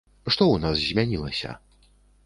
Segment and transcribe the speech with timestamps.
[0.33, 1.57] Што ў нас змянілася?